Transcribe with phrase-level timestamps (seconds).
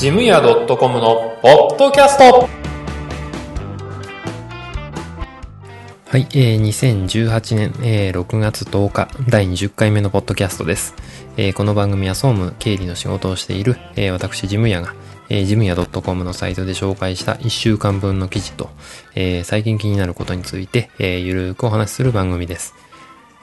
[0.00, 2.48] ジムヤ .com のポッドキャスト
[6.08, 10.94] はい、えー、2018年、えー、6月10日第20回目のポッドキャストです。
[11.36, 14.94] えー、この番組は総務経理の仕事をしている、えー、私ジムヤが、
[15.28, 18.70] えー、ジムヤ .com のサイトで紹介した1週間分の記事と、
[19.14, 22.74] えー、最近気になることについて、えー、ゆるくお話しする番組です。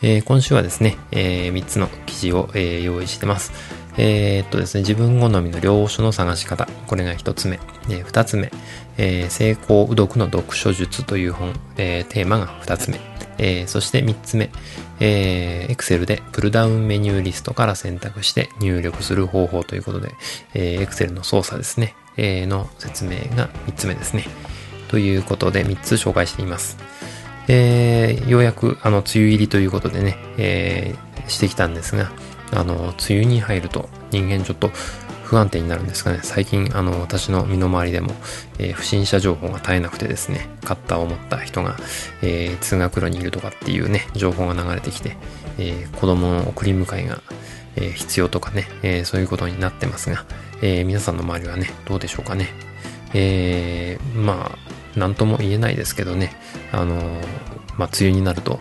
[0.01, 3.51] えー、今週はですね、えー、3つの記事を、えー、用意してます。
[3.97, 6.67] えー、っとですね、自分好みの領書の探し方。
[6.85, 7.59] これが1つ目。
[7.89, 8.51] えー、つ目、
[8.97, 12.99] えー、成功う読の読書術という本、えー、テーマが2つ目。
[13.39, 14.49] えー、そして3つ目、
[14.99, 20.11] えー、Excel でプルダウンメニューリストから選択して入力する方法ということで、
[20.53, 24.25] えー、Excel の操作ですね、えー、の説明が3つ目ですね。
[24.87, 26.77] ということで3つ紹介しています。
[27.47, 32.11] えー、ようやくあの梅雨入りということでね、えー、してきたんですが、
[32.51, 34.71] あの梅雨に入ると人間ちょっと
[35.23, 36.19] 不安定になるんですかね。
[36.23, 38.13] 最近あの私の身の回りでも、
[38.59, 41.75] えー、不審者情報が絶えなくてですねカッターを持った人が、
[42.21, 45.17] えー、通学路にいるとかっていうね情報が流れてきて、
[45.57, 47.21] えー、子供の送り迎えが、
[47.75, 50.25] え必要とかね、えそういうことになってますが、
[50.61, 52.49] え皆さんの周りはねどうでしょうかね。
[53.13, 54.67] えまあ
[54.97, 56.35] 何とも言えないですけどね、
[56.71, 56.95] あの
[57.77, 58.59] まあ、梅雨になると、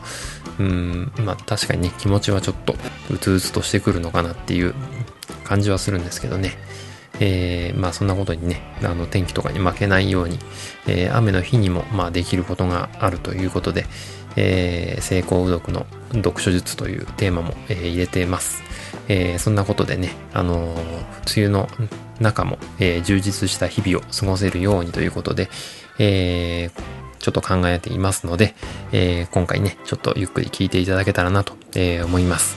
[0.59, 2.75] うん、まあ、確かにね、気持ちはちょっと、
[3.11, 4.75] うつうつとしてくるのかなっていう
[5.47, 6.59] 感じはするんですけどね。
[7.19, 10.39] えー、まあそんなことにね、あの天気とかに負けないように、
[10.87, 13.87] えー、雨の日にもまあできることがあるということで、
[14.37, 18.63] えー、成功う読の読書術というテーマも、えー、入れています。
[19.09, 20.81] えー、そんなことでね、あのー、
[21.37, 21.69] 梅雨の
[22.21, 25.49] 中も、えー、充実した日々を過ごせるようにということで、
[25.99, 26.81] えー、
[27.19, 28.55] ちょっと考えていますので、
[28.93, 32.57] えー、今回ね、ちょっとゆっくり聞いていただけたらなと、えー、思います。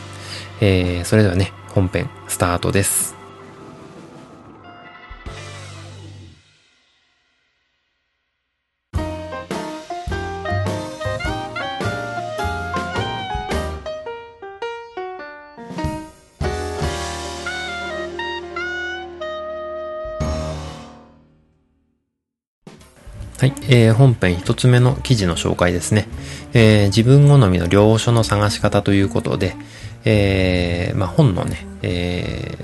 [0.62, 3.16] えー、それではね、本編スタートです。
[23.39, 26.09] はい、えー、本編一つ目の記事の紹介ですね。
[26.52, 29.55] えー、自分好みの領書の探し方ということで、
[30.05, 32.58] えー、まあ、本のね、え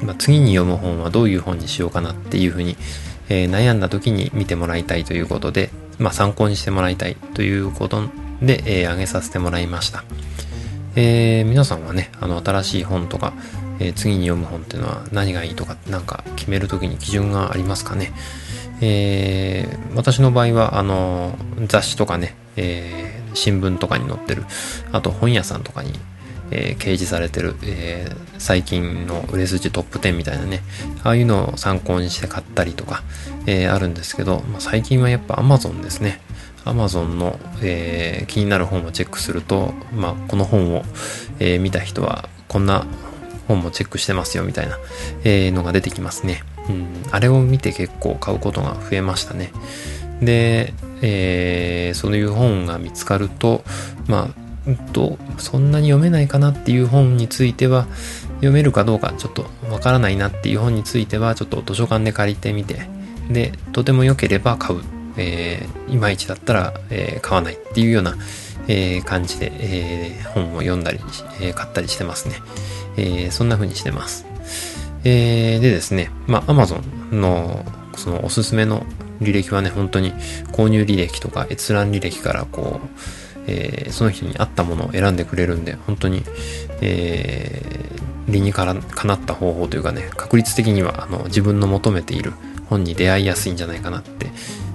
[0.00, 2.76] ー、まあ、次に読む本はどういう本にしようかなっていうふうに、
[3.28, 8.02] えー、悩んだ時に見てもらいたいということで、まあ、参考にしてもらいたいということ
[8.40, 10.04] で、えー、げさせてもらいました。
[10.96, 13.32] えー、皆さんはね、あの、新しい本とか、
[13.78, 18.12] えー、次に読む本っていうのは何がいいとか、なんか決めるときに基準がありますかね？
[18.80, 24.44] えー、私の場合は、あの、雑誌とかね、えー、新聞とかに載ってる、
[24.90, 25.92] あと本屋さんとかに、
[26.52, 30.60] えー、掲示されてる、えー、最近の売れ筋トップ10みたいなね、
[31.02, 33.02] ああいうのを参考にして買ったりとか、
[33.46, 36.20] えー、あるんですけど、まあ、最近はやっぱ Amazon ですね。
[36.64, 40.84] Amazon の、え、気になる本をチェックすると、まあ、この本を、
[41.40, 42.86] え、見た人はこんな
[43.48, 44.78] 本もチェックしてますよみたいな、
[45.24, 46.44] え、のが出てきますね。
[46.68, 49.50] うん、あれを見て結構買うことが増えましたね。
[50.20, 53.64] で、えー、そういう本が見つかると、
[54.06, 54.41] まあ、
[54.92, 57.86] とそんなに読めないかなっていう本については
[58.36, 62.88] 読めるかどうかちょっとわからないなっていう本についてはちょっと図書館で借りてみて
[63.30, 64.80] でとても良ければ買う、
[65.16, 68.16] えー、いまいちだったら、えー、買わないっていうような、
[68.68, 71.00] えー、感じで、え、本を読んだり、
[71.40, 72.36] え、買ったりしてますね、
[72.96, 74.26] え、そんな風にしてます。
[75.04, 76.82] え、でですね、まあ、Amazon
[77.14, 77.64] の
[77.96, 78.84] そのおすすめの
[79.20, 80.12] 履歴はね、本当に
[80.52, 82.88] 購入履歴とか閲覧履歴からこう、
[83.46, 86.22] えー、その人に合ったものを選んでくれるんで、本当に、
[86.80, 92.32] えー、理にかなった方法というかね、確率的にはあの自分の求めている
[92.68, 94.30] 本に出会いやすいんじゃないかなって、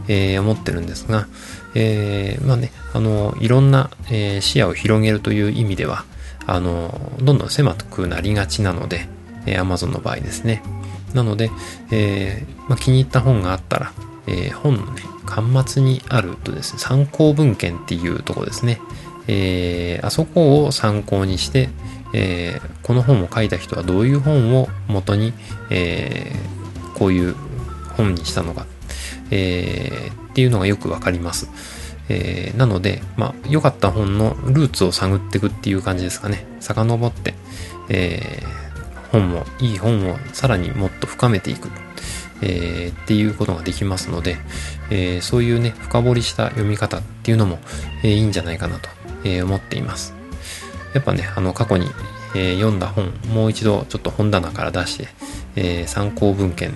[0.08, 1.28] えー、思ってるんですが、
[1.76, 6.06] えー、まあね、あの、いろんな、えー、視野を広げるという意味では、
[6.46, 9.08] あの、どんどん狭くなりがちなので、
[9.46, 10.64] えー、Amazon の場合ですね。
[11.14, 11.52] なので、
[11.92, 13.94] えー、まあ、気に入った本があったら、
[14.28, 18.80] えー、本のね、端末にあるとですね、参考文献っていうとこですね。
[19.28, 21.70] えー、あそこを参考にして、
[22.14, 25.34] えー、この本を書いた人はどういう本を元に、
[25.70, 27.36] えー、こういう
[27.96, 28.66] 本にしたのか、
[29.32, 31.50] え、っていうのがよくわかります。
[32.10, 36.46] え、なので、まあ、良かった本のルーツを探っていくっていう感じですかね。
[36.60, 37.34] 遡って、
[37.90, 38.44] え、
[39.12, 41.70] 本もいい本をさらにもっと深めていく、
[42.42, 44.38] えー、っていうことができますので、
[44.90, 47.60] えー、そういうね深掘りした読み方っていうのも、
[48.04, 48.90] えー、いいんじゃないかなと、
[49.24, 50.14] え思っています
[50.94, 51.88] やっぱねあの過去に、
[52.36, 55.08] え読んだ本もう一度ちょっと本棚から出して、
[55.56, 56.74] え参考文献、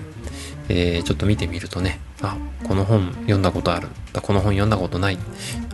[0.69, 3.87] え、ちょっと見てみるとね、あ、この本読んだことある。
[4.21, 5.17] この本読んだことない。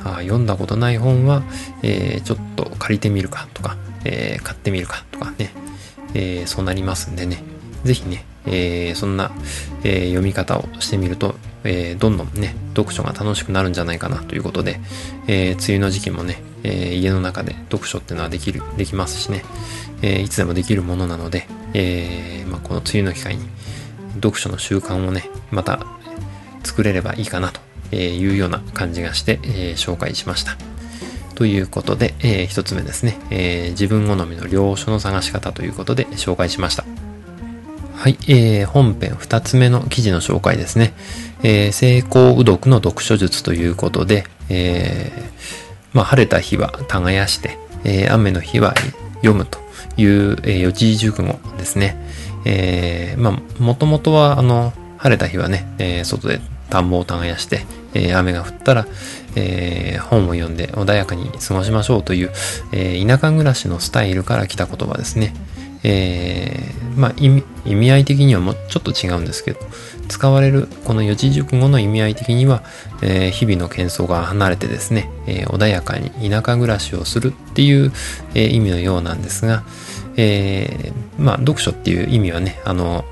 [0.03, 1.43] あ読んだことない本は、
[1.83, 5.51] え、ちょっと借りてみるかとか、え、買ってみるかとかね、
[6.13, 7.43] えそうなりますんでね、
[7.83, 9.31] ぜひね、えそんな、
[9.83, 14.79] え読み方をしてみると、えどんどんね、読書が楽しくなるんじゃないかなということで、
[15.27, 19.43] え梅雨の時期もね、え家の中で読書っていうのはできる、できますしね、
[20.01, 23.45] えいつでもできるものなので、えまあ、この梅雨の機会に
[24.15, 25.85] 読書の習慣をね、また
[26.63, 27.51] 作れればいいかな
[27.91, 30.57] というような感じがして、え、紹介しました。
[31.37, 36.83] ということで、えー、一つ目ですね、えー、自分好みの領書の探し方ということで紹介しました。
[37.97, 40.93] はい、えー、本編二つ目の記事の紹介ですね。
[41.41, 45.23] えー、成功う読の読書術ということで、えー、
[45.93, 48.75] まあ、晴れた日は耕して、えー、雨の日は
[49.15, 49.57] 読むと
[49.97, 51.97] いう、えー、四字熟語ですね。
[52.45, 56.39] えー、まあ、もともとは、あの、晴れた日はね、えー、外で
[56.69, 57.65] 田んぼを耕して、
[57.95, 58.85] えー、雨が降ったら、
[59.35, 62.31] えー、本を読んで穏やかに過ごしましょうという、
[62.73, 65.33] えー、田舎暮らしのスタイルから来た言葉ですね。
[65.89, 69.59] えー、まあ意味、意味合い的にはもうちょっと違うんですけど、
[70.09, 72.61] 使われるこの四字熟語の意味合い的には、
[73.01, 77.93] えー、日々の喧騒が離れてですね、えー、穏やかに田舎暮らしをするっていう、
[78.35, 79.63] えー、意味のようなんですが、
[80.17, 83.05] えー、まあ、読書っていう意味はね、あの、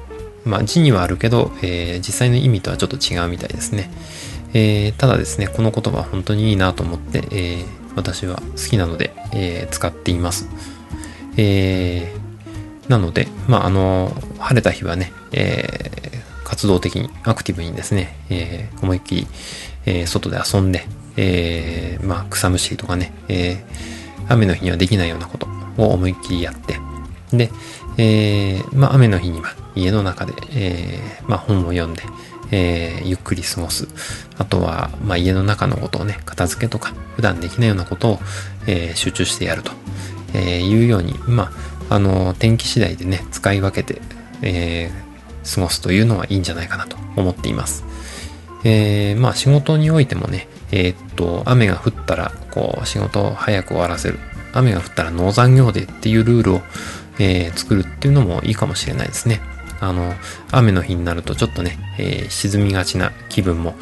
[0.44, 3.90] まあ、字にはあるけど、えー、実際の意味とはちょっと違うみたいですね。
[4.54, 10.50] えー、ただですね、この言葉本当にいいなと思って、えー、私は好きなので、えー、使っています。
[11.38, 12.25] えー、
[12.88, 19.28] なので、まあ、あの、晴れた日はね、えー、活動的に、アクティブにですね、えー、思いっきり、
[19.86, 20.86] えー、外で遊んで、
[21.18, 25.48] えー、まあ、草むしりとかね、えー、雨の日にはできないようなこと
[25.78, 26.80] を思いっきりやって、
[27.32, 27.52] で、
[27.98, 32.04] えー、まあ、雨の日には家の中で、えー、まあ、本を読んで、
[32.52, 33.88] えー、ゆっくり過ごす。
[34.38, 38.20] あとは、まあ、家の中のことをね、片付けとか、普段できないようなことを、
[38.68, 39.72] えー、集中してやると、
[40.34, 41.52] えー、いうように、まあ、
[41.90, 44.02] あの、天気次第でね、使い分けて、
[44.42, 47.84] えー、過ごすというのはいいんじゃないかなと思っています。
[48.64, 54.20] えー、まあ、仕事においてもね、えー、っと、雨が降ったら、こう、仕事を早く終わらせる。
[54.54, 56.62] 雨が降ったら農残業でっていうルールを、
[57.20, 59.42] えー、作るっていうのもいいかもしれないですね。
[59.82, 60.14] あの、
[60.52, 63.76] 雨の日になるとちょっとね、え、沈みがちな気分も、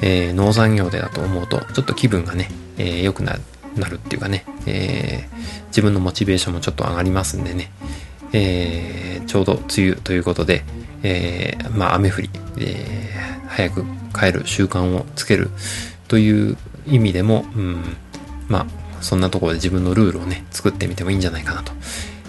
[0.00, 3.36] えー、農産業でだと思うと、ちょっと気分がね、えー、良くな
[3.78, 7.70] なるっていうかね、えー、自分のモチベーションもちょっと上がりますんでね、
[8.32, 10.64] えー、ちょうど梅雨ということで、
[11.02, 13.84] えー、まあ雨降り、えー、早く
[14.14, 15.50] 帰る習慣をつける
[16.08, 17.82] という意味でも、うん、
[18.48, 18.66] まあ
[19.00, 21.72] そんなところで自分のルールをね、作ってみてもいいんじゃないかなと、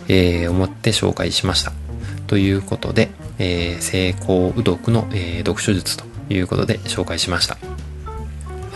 [0.08, 1.72] えー、思って紹介しました。
[2.28, 3.10] ということで、
[3.40, 7.58] えー、成功う読の、えー、読書術ということで紹介しました。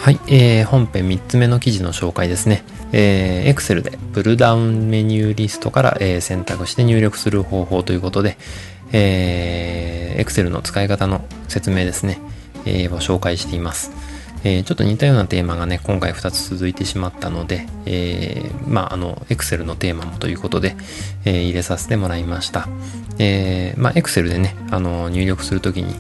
[0.04, 2.66] はい、えー、本編3つ目の記事の紹介ですね。
[2.92, 8.38] えー、Excel でプルダウンメニューリストから、えー、選択して入力する方法ということで、
[8.92, 12.20] えー、Excel の使い方の説明ですね、
[12.66, 13.92] えー、を紹介しています。
[14.44, 20.76] えー、ちょっと似たようなテーマがね、今回2つ続いてしまったので、えー、まあ、あの、Excel のテーマもということで、
[21.24, 22.68] えー、入れさせてもらいました。
[23.20, 25.96] えー、まあ、Excel でね、あの、入力するときに、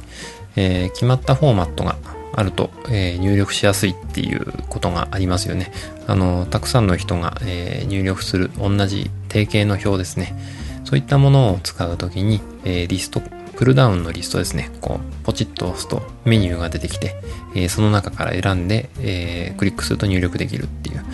[0.57, 1.95] えー、決まったフォーマットが
[2.35, 5.71] あると、えー、入力しやすいっていうことがありますよね。
[6.07, 10.35] あの、たくさんの人が、えー、入力する同じ定型の表ですね。
[10.83, 13.21] そういったものを使うときに、えー、リスト
[13.55, 14.71] プルダウンのリストですね。
[14.81, 17.15] こう、ポチッと押すとメニューが出てきて、
[17.55, 21.05] え、その中から選んで、え、クリックすると入力できるっていう、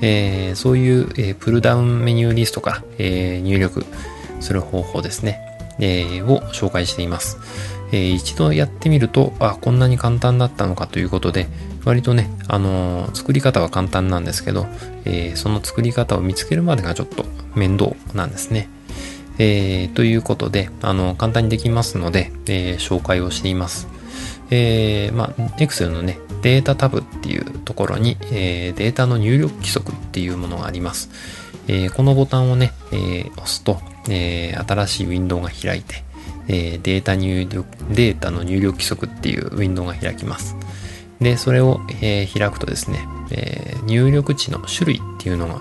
[0.00, 3.84] え、そういう、えプルダウンメニューリストから、え入力
[4.40, 5.38] する方法ですね、
[5.78, 7.38] えを紹介しています。
[7.92, 11.48] え一度やってみると、あ、こんなに簡単だったのかということで、
[11.84, 14.66] 割とね、あの作り方は簡単なんですけど、
[15.04, 18.68] えその作り方を見つけるまでがちょっと面倒なんですね。
[19.38, 23.88] えー、ということで、あの、簡単にできますので、えー、紹介をしています。
[24.50, 31.10] えー、まあ、Excel のね、データタブっていうところに、えー、データの入力規則っていうものがあります。
[31.68, 36.04] えー、このボタンをね、えー、押すと、えー、新しいウィンドウが開いて、
[36.52, 40.56] えー、データ入力、データの入力規則っていうウィンドウが開きます。
[41.20, 45.60] で、それを、えー、開くとですね、えー、入力値の種類っていうのが、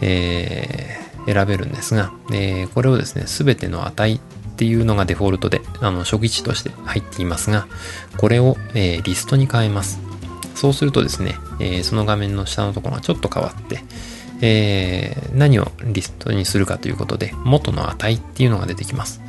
[0.00, 4.20] え選べるんですが、え、これをですね、すべての値っ
[4.56, 7.66] ていうのがデフォルトで、あの、初期値として入っていますが、
[8.18, 10.00] これを、え、リストに変えます。
[10.54, 13.80] そうするとですね、え、その画面の下のところがちょっと変わって、
[14.42, 19.20] え、何をリストにするかということで、元の値っていうのが出てきます。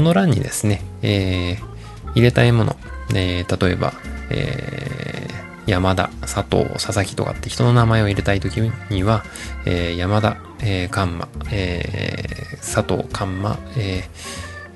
[0.00, 2.74] この欄にですね、えー、入れたいもの、
[3.14, 3.92] えー、例えば、
[4.30, 8.56] えー、山田、佐藤、佐々木とかって人の名前を入れたいとき
[8.88, 9.24] には、
[9.66, 14.04] えー、山田、えー、カンマ、えー、佐藤、カンマ、えー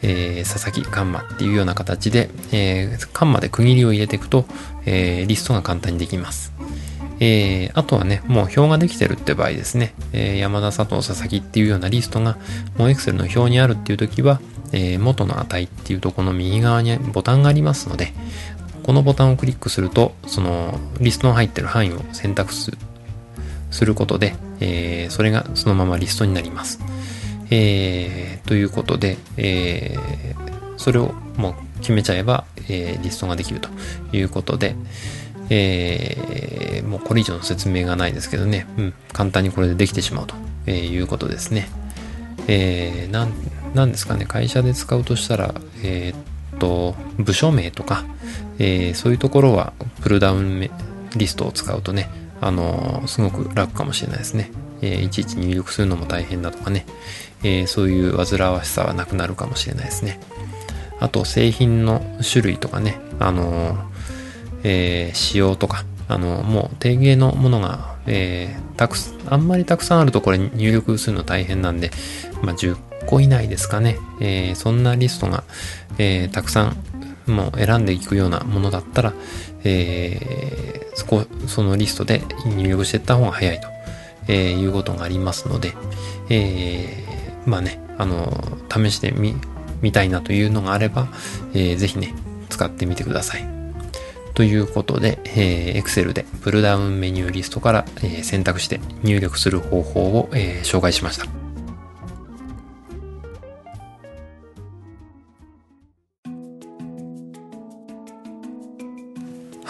[0.03, 4.45] えー、佐々木カンマっていうような形で、えー、カンマで区切りを入れていくと、
[4.85, 6.53] えー、リストが簡単にできます。
[7.21, 12.37] えー、あとはね、もう表ができてるって場合ですね、えー、山田、佐藤、佐々木っていうようなリストが、
[12.77, 14.43] もう Excel の表にあるっていう時は、
[14.75, 18.13] えー、元の値っていうとこの右側にボタンがありますので、
[18.83, 22.71] このボタンをクリックすると、そのリストの入ってる範囲を選択す
[23.85, 26.81] ることで、えー、それがそのままリストになります。
[27.51, 33.69] えー、ということで、えー、それをもう決めちゃえば、えー、リストができると
[34.13, 34.75] いうことで、
[35.51, 40.35] えー、もうこれ以上の説明がないですけどね、うん、簡単にこれでできてしまうと、
[40.71, 41.69] いうことですね。
[42.49, 43.33] えー、なん、
[43.75, 48.05] なんですかね、会社で使うとしたら、えー、っと、部署名とか、
[48.59, 50.71] えー、そういうところはプルダウン
[51.17, 52.09] リストを使うとね、
[52.41, 54.51] あのー、すごく楽かもしれないですね。
[54.81, 56.87] え、いちいち入力するのも大変だとかね、
[57.43, 60.21] え、そういう煩わしさはなくなるかもしれないですね。
[61.01, 63.77] あと、製品の種類とかね、あの、
[64.63, 71.91] え、仕様とか、あのもう定芸のものが、えー、たくあんまりたくさんあるとこれ入力するの大変なんで、
[72.43, 75.45] まあ、10個以内ですかね、えー、そんなリストが、
[75.99, 76.77] えー、たくさん
[77.27, 79.15] もう選んでいくようなものだったら、
[79.65, 83.69] えー、そこ、そのリストで入力していった方が早いと、
[84.29, 85.75] え、いうことがありますので、
[86.29, 87.05] え、
[87.47, 89.35] まあね、あの、試してみ、
[89.81, 91.09] みたいなというのがあれば、
[91.55, 92.15] えー、ぜひね、
[92.51, 93.55] 使ってみてください。
[94.35, 101.44] ということで、えー、Excel でプルダウンメニューリストから、えー、選択して入力する方法を、えー、紹介しました。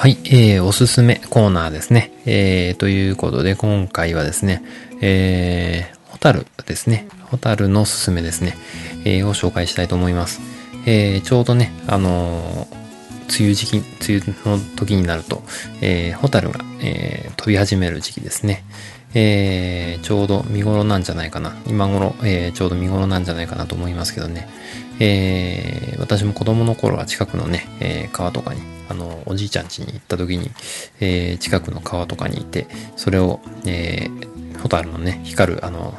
[0.05, 2.13] はい、えー、おすすめコーナーですね。
[2.27, 4.63] えー、ということで、今回はですね、
[5.01, 7.09] えー、ホタルですね。
[7.23, 8.55] ホタルのおすすめですね。
[9.07, 10.43] えー、を紹介したいと思います。
[10.85, 13.87] えー、ちょうどね、あのー、梅雨時期、梅
[14.45, 15.43] 雨の時になると、
[15.81, 18.63] えー、ホタルが、えー、飛び始める時期ですね。
[19.15, 21.57] えー、ちょうど見頃なんじゃないかな。
[21.67, 24.49] 今頃、えー、ちょうど見頃なんじゃないかなと思いますけどね。
[25.01, 30.51] えー、私も子供の頃は近くのね、え、川とかにあの、おじいちゃん家に行った時に、
[31.01, 32.67] え、近くの川とかにいて、
[32.97, 34.09] それを、え、
[34.63, 35.95] ホタルのね、光る、あの、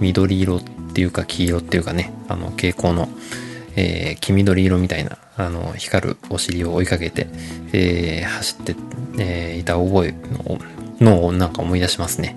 [0.00, 3.08] 緑色っていうか黄色っていうかね、あの、蛍光の、
[3.76, 7.28] えー、黄緑色みたいな、あの、光るお尻を追いかけて、
[7.72, 8.76] えー、走って、
[9.18, 10.58] えー、いた覚えの
[11.04, 12.36] のをなんか思い出しますね。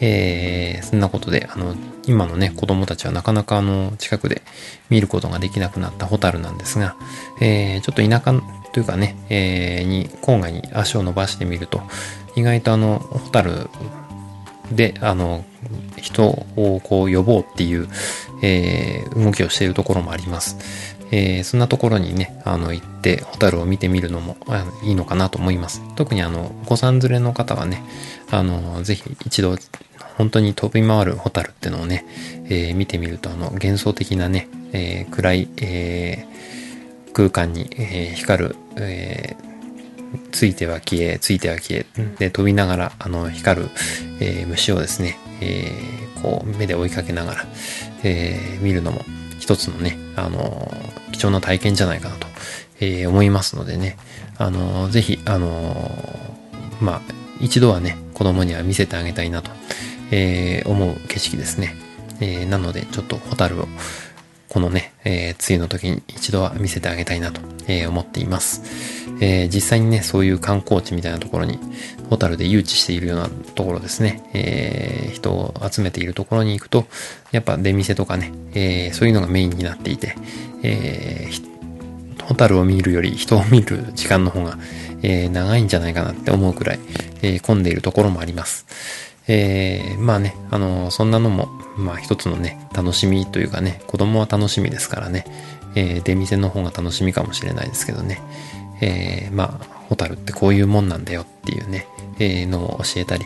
[0.00, 1.74] えー、そんなことで、あの、
[2.06, 4.42] 今のね、子供たちはなかなかあの、近くで
[4.90, 6.96] 見ることができなくなったホタルなんですが、
[7.40, 8.38] えー、ちょっと田舎
[8.72, 11.82] というかね、えー、に、郊外に足を伸ばしてみると、
[12.36, 13.70] 意外とあの、ホタル
[14.72, 15.44] で、あの、
[15.96, 17.88] 人をこう呼ぼうっていう、
[18.42, 20.96] えー、動きをしているところもあります。
[21.10, 24.36] えー、そんなところにね、あの、行って、ホタルを見てみるのも
[24.82, 25.82] いいのかなと思います。
[25.96, 27.82] 特にあの、お子さん連れの方はね、
[28.30, 29.56] あの、ぜひ一度、
[30.16, 32.04] 本当に飛び回るホタルってのをね、
[32.46, 39.36] えー、見てみると、あの、幻想的なね、えー、暗い、えー、空間に、え、光る、え、
[40.32, 41.86] ついては消え、ついては消え、
[42.18, 43.70] で、飛びながら、あの、光る、
[44.20, 45.72] え、虫をですね、え、
[46.22, 47.46] こう、目で追いかけながら、
[48.04, 49.04] え、見るのも、
[49.48, 50.70] 一つのね、あの、
[51.10, 52.26] 貴重な体験じゃないかなと、
[52.80, 53.96] えー、思いますのでね、
[54.36, 55.90] あの、ぜひ、あの、
[56.82, 57.00] まあ、
[57.40, 59.50] 一度はね、子供には見せてあげたいなと、
[60.10, 61.76] えー、思う景色ですね。
[62.20, 63.68] えー、なので、ちょっとホタルを、
[64.50, 68.62] このね、えー、梅雨の時に一度は見せてあげたいなと、えー、思っています。
[69.22, 71.58] えー、実際にね、そういう観光地みたいなところに、
[72.08, 76.86] ホタルで誘致しているようなところですね、えー、人を集めているところに行くと、
[77.32, 80.14] やっぱ出店とかね、えー、そういうのがメインになっていて、
[80.62, 84.58] えー、ホタルを見るより人を見る時間の方が、
[85.02, 86.80] えー、長いんじゃないかなって思うくらい、
[87.22, 88.66] えー、混んでいるところもあります。
[89.28, 95.24] えー、まあね、あの、そんなのも、まあ一つのね、楽しみというかね、子供は楽しみですからね、
[95.74, 98.20] えー、出店の方が楽しみかもしれないですけどね、
[98.80, 101.86] えー、まあ、ホタルってこういうもんなんだよっていうね、
[102.18, 103.24] えー、のを教えたり、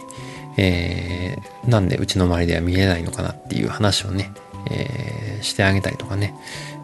[0.56, 4.32] えー、なんでうちの周りでは見えないのかなっていう話をね、
[4.70, 6.34] えー、してあげたりとかね、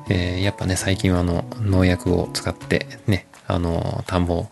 [0.08, 4.49] えー、やっぱね、最近はあの、農薬を使ってね、あの、田んぼを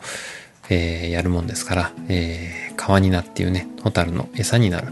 [0.68, 4.88] えー、やるもんですから、えー、川になっていうね、ホタルの餌になる、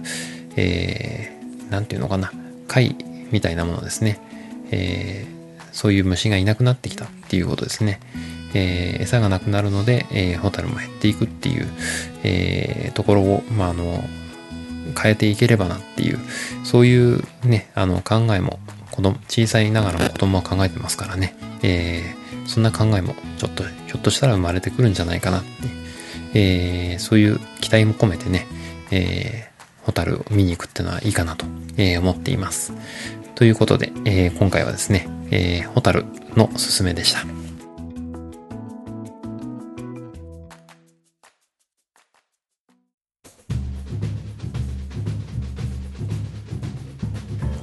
[0.56, 2.32] えー、なんていうのかな、
[2.68, 2.96] 貝
[3.30, 4.20] みたいなものですね。
[4.70, 8.00] えー、そういう虫がいなくなってきたっていうことですね。
[8.54, 11.68] えー、餌がなくなるので、えー、ホタルも減っていくっていう、
[12.23, 14.04] えー、ところを、まあ、あの、
[15.00, 16.18] 変えていければなっていう、
[16.64, 18.58] そういうね、あの考えも、
[18.90, 25.49] 子供、小さいながらも子供は考えてますからね、えー、そんな考えもちょっと、ひょっとしたら生まれてくるんじゃないかなって、
[26.34, 28.46] えー、そういう期待も込めてね、
[28.90, 31.46] えー、ホタルを見に行くっていうのはいいかなと、
[31.76, 32.73] えー、思っています。
[33.34, 36.04] ということで、えー、今回はですね、えー、ホタル
[36.37, 37.43] のすすめでした。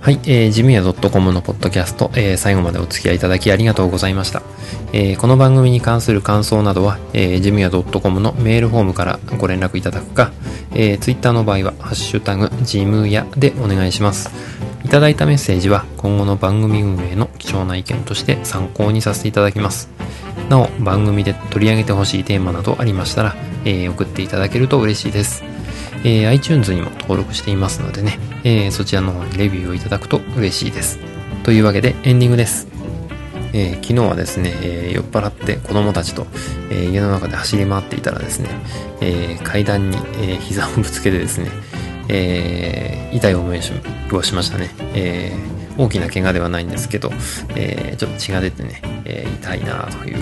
[0.01, 4.41] はい、えー、ジムヤ .com のポッドキャスト、えー、最後までお付き合いいただきありがとうございました。
[4.93, 10.31] えー、この番組に関する感想などは、えー、ジムヤ .com のメールフォームからご連絡いただくか、
[10.74, 14.31] えー、ツイッターの場合は、ハッシュタグ、ジムヤでお願いします。
[14.84, 19.88] いただいたメッセージは、今後の番組運営の貴重な意見として参考にさせていただきます。
[20.50, 25.50] なお、番組で取り上げてほしいテーマなどありましたら、えー、送っていただけると嬉しいです。
[26.03, 31.00] えー、iTunes にも登録していますのでね、えー、そちらの方にレビューをいただくと嬉しいです。
[31.43, 32.67] というわけでエンディングです。
[33.53, 36.25] えー、昨日はですね、えー、酔っ払って子供たちと、
[36.70, 38.50] えー、家の中で走り回っていたらですね、
[39.01, 41.50] え階段に、え膝をぶつけてですね、
[42.08, 43.60] え痛い思い
[44.12, 44.70] をしましたね。
[44.93, 45.34] え
[45.77, 47.12] 大きな怪我ではないんですけど、
[47.55, 50.17] えちょっと血が出てね、え痛いなという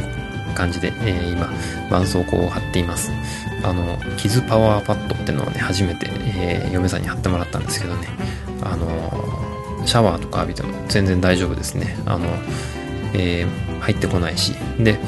[0.55, 1.49] 感じで、え今、
[1.89, 3.11] 絆創膏を貼っています。
[3.63, 8.07] あの、傷パワーパッドっていうのをね、初めて、えー、嫁さんに貼ってもらったんですけどね、
[8.61, 11.97] あの、シャワーとか浴びても全然大丈夫ですね。
[12.05, 12.27] あの、
[13.13, 14.99] えー、入ってこないし、で、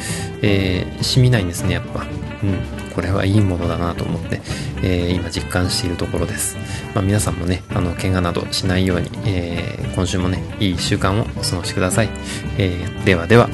[0.41, 2.05] えー、染みないんですね、やっぱ。
[2.43, 4.41] うん、これはいいものだなと思って、
[4.81, 6.57] えー、今実感しているところです。
[6.95, 12.09] まあ、皆さんもね、あの、怪我などしないように、え、今週もね、いい1週間をお過ごしください。
[12.57, 13.49] え、ではでは。